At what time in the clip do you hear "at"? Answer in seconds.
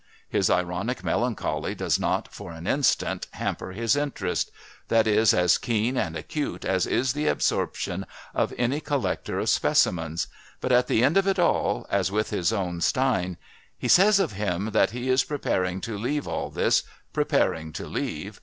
10.71-10.87